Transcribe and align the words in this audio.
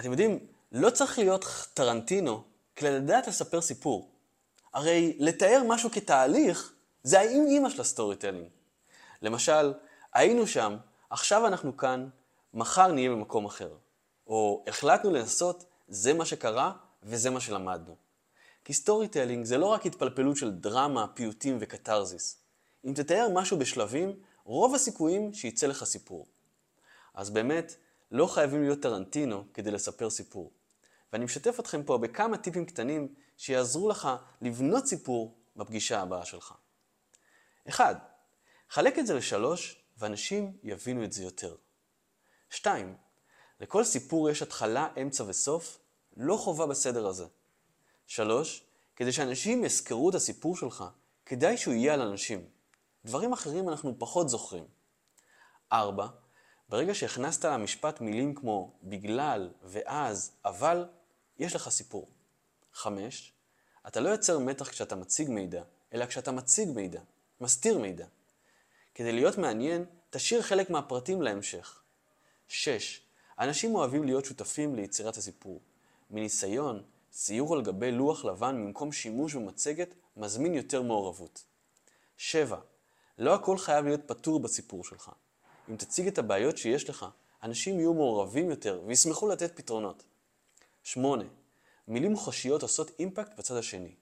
אתם 0.00 0.10
יודעים, 0.10 0.38
לא 0.72 0.90
צריך 0.90 1.18
להיות 1.18 1.44
טרנטינו 1.74 2.42
כדי 2.76 2.90
לדעת 2.90 3.28
לספר 3.28 3.60
סיפור. 3.60 4.10
הרי 4.74 5.16
לתאר 5.18 5.62
משהו 5.68 5.90
כתהליך, 5.90 6.72
זה 7.02 7.20
the 7.20 7.44
אימא 7.48 7.70
של 7.70 7.80
ה 7.80 8.16
storytelling. 8.16 8.48
למשל, 9.22 9.72
היינו 10.14 10.46
שם, 10.46 10.76
עכשיו 11.10 11.46
אנחנו 11.46 11.76
כאן, 11.76 12.08
מחר 12.54 12.92
נהיה 12.92 13.10
במקום 13.10 13.44
אחר. 13.44 13.70
או 14.26 14.64
החלטנו 14.66 15.10
לנסות, 15.10 15.64
זה 15.88 16.14
מה 16.14 16.24
שקרה 16.24 16.72
וזה 17.02 17.30
מה 17.30 17.40
שלמדנו. 17.40 17.96
כי 18.64 18.72
storytelling 18.72 19.44
זה 19.44 19.58
לא 19.58 19.66
רק 19.66 19.86
התפלפלות 19.86 20.36
של 20.36 20.50
דרמה, 20.50 21.06
פיוטים 21.14 21.58
וקתרזיס. 21.60 22.36
אם 22.84 22.92
תתאר 22.94 23.28
משהו 23.34 23.58
בשלבים, 23.58 24.14
רוב 24.44 24.74
הסיכויים 24.74 25.34
שיצא 25.34 25.66
לך 25.66 25.84
סיפור. 25.84 26.26
אז 27.14 27.30
באמת, 27.30 27.76
לא 28.10 28.26
חייבים 28.26 28.62
להיות 28.62 28.82
טרנטינו 28.82 29.44
כדי 29.54 29.70
לספר 29.70 30.10
סיפור. 30.10 30.52
ואני 31.12 31.24
משתף 31.24 31.60
אתכם 31.60 31.82
פה 31.82 31.98
בכמה 31.98 32.38
טיפים 32.38 32.66
קטנים 32.66 33.14
שיעזרו 33.36 33.88
לך 33.88 34.08
לבנות 34.40 34.86
סיפור 34.86 35.38
בפגישה 35.56 36.00
הבאה 36.00 36.24
שלך. 36.24 36.54
1. 37.68 37.96
חלק 38.68 38.98
את 38.98 39.06
זה 39.06 39.14
לשלוש, 39.14 39.82
ואנשים 39.98 40.58
יבינו 40.62 41.04
את 41.04 41.12
זה 41.12 41.22
יותר. 41.22 41.56
2. 42.50 42.96
לכל 43.60 43.84
סיפור 43.84 44.30
יש 44.30 44.42
התחלה, 44.42 44.88
אמצע 45.02 45.24
וסוף, 45.26 45.78
לא 46.16 46.36
חובה 46.36 46.66
בסדר 46.66 47.06
הזה. 47.06 47.26
3. 48.06 48.64
כדי 48.96 49.12
שאנשים 49.12 49.64
יזכרו 49.64 50.10
את 50.10 50.14
הסיפור 50.14 50.56
שלך, 50.56 50.84
כדאי 51.26 51.56
שהוא 51.56 51.74
יהיה 51.74 51.94
על 51.94 52.00
אנשים. 52.00 52.48
דברים 53.04 53.32
אחרים 53.32 53.68
אנחנו 53.68 53.98
פחות 53.98 54.28
זוכרים. 54.28 54.64
4. 55.72 56.06
ברגע 56.70 56.94
שהכנסת 56.94 57.44
למשפט 57.44 58.00
מילים 58.00 58.34
כמו 58.34 58.72
בגלל, 58.82 59.50
ואז, 59.62 60.32
אבל, 60.44 60.84
יש 61.38 61.56
לך 61.56 61.68
סיפור. 61.68 62.08
5. 62.72 63.32
אתה 63.86 64.00
לא 64.00 64.08
יוצר 64.08 64.38
מתח 64.38 64.68
כשאתה 64.68 64.96
מציג 64.96 65.30
מידע, 65.30 65.62
אלא 65.92 66.06
כשאתה 66.06 66.32
מציג 66.32 66.68
מידע, 66.68 67.00
מסתיר 67.40 67.78
מידע. 67.78 68.06
כדי 68.94 69.12
להיות 69.12 69.38
מעניין, 69.38 69.84
תשאיר 70.10 70.42
חלק 70.42 70.70
מהפרטים 70.70 71.22
להמשך. 71.22 71.82
6. 72.48 73.00
אנשים 73.38 73.74
אוהבים 73.74 74.04
להיות 74.04 74.24
שותפים 74.24 74.74
ליצירת 74.74 75.16
הסיפור. 75.16 75.60
מניסיון, 76.10 76.82
ציור 77.10 77.54
על 77.54 77.62
גבי 77.62 77.92
לוח 77.92 78.24
לבן 78.24 78.64
במקום 78.64 78.92
שימוש 78.92 79.34
במצגת 79.34 79.94
מזמין 80.16 80.54
יותר 80.54 80.82
מעורבות. 80.82 81.44
7. 82.16 82.58
לא 83.18 83.34
הכל 83.34 83.58
חייב 83.58 83.84
להיות 83.84 84.00
פתור 84.06 84.40
בסיפור 84.40 84.84
שלך. 84.84 85.10
אם 85.70 85.76
תציג 85.76 86.06
את 86.06 86.18
הבעיות 86.18 86.58
שיש 86.58 86.90
לך, 86.90 87.06
אנשים 87.42 87.78
יהיו 87.78 87.94
מעורבים 87.94 88.50
יותר 88.50 88.82
וישמחו 88.86 89.28
לתת 89.28 89.56
פתרונות. 89.56 90.02
8. 90.82 91.24
מילים 91.88 92.10
מוחשיות 92.10 92.62
עושות 92.62 92.90
אימפקט 92.98 93.38
בצד 93.38 93.56
השני. 93.56 93.94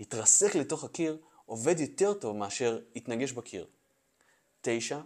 התרסק 0.00 0.54
לתוך 0.54 0.84
הקיר 0.84 1.18
עובד 1.46 1.80
יותר 1.80 2.14
טוב 2.14 2.36
מאשר 2.36 2.80
התנגש 2.96 3.32
בקיר. 3.32 3.66
9. 4.60 5.00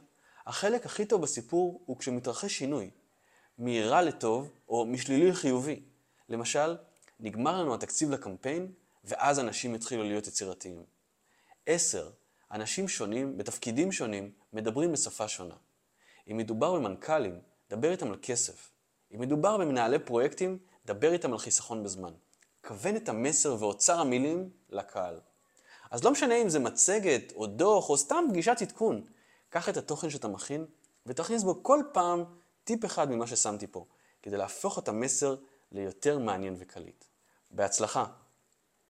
החלק 0.47 0.87
הכי 0.87 1.07
טוב 1.07 1.23
בסיפור 1.23 1.83
הוא 1.87 1.99
כשמתרחש 1.99 2.59
שינוי, 2.59 2.91
מרע 3.59 4.03
לטוב 4.03 4.51
או 4.69 4.87
משלילי 4.87 5.31
לחיובי. 5.31 5.83
למשל, 6.29 6.77
נגמר 7.21 7.61
לנו 7.61 7.75
התקציב 7.75 8.11
לקמפיין 8.11 8.73
ואז 9.05 9.39
אנשים 9.39 9.75
התחילו 9.75 10.03
להיות 10.03 10.27
יצירתיים. 10.27 10.85
10. 11.67 12.11
אנשים 12.53 12.89
שונים, 12.89 13.39
בתפקידים 13.39 13.93
שונים, 13.93 14.33
מדברים 14.53 14.93
בשפה 14.93 15.29
שונה. 15.29 15.55
אם 16.31 16.37
מדובר 16.37 16.75
במנכ"לים, 16.75 17.41
דבר 17.71 17.91
איתם 17.91 18.09
על 18.09 18.17
כסף. 18.23 18.71
אם 19.15 19.21
מדובר 19.21 19.57
במנהלי 19.57 19.99
פרויקטים, 19.99 20.59
דבר 20.87 21.13
איתם 21.13 21.33
על 21.33 21.39
חיסכון 21.39 21.85
בזמן. 21.85 22.13
כוון 22.67 22.97
את 22.97 23.09
המסר 23.09 23.57
ואוצר 23.61 24.01
המילים 24.01 24.51
לקהל. 24.71 25.21
אז 25.91 26.05
לא 26.05 26.11
משנה 26.11 26.35
אם 26.35 26.49
זה 26.49 26.59
מצגת, 26.59 27.33
או 27.33 27.47
דוח, 27.47 27.91
או 27.91 27.97
סתם 27.97 28.25
פגישת 28.31 28.57
עדכון. 28.63 29.05
קח 29.49 29.69
את 29.69 29.77
התוכן 29.77 30.11
שאתה 30.11 30.29
מכין, 30.29 30.67
ותכניס 31.07 31.43
בו 31.43 31.63
כל 31.63 31.83
פעם 31.93 32.25
טיפ 32.65 32.85
אחד 32.85 33.11
ממה 33.11 33.27
ששמתי 33.27 33.67
פה, 33.67 33.85
כדי 34.23 34.37
להפוך 34.37 34.79
את 34.79 34.89
המסר 34.89 35.37
ליותר 35.73 36.19
מעניין 36.19 36.55
וקליט. 36.59 37.05
בהצלחה. 37.51 38.05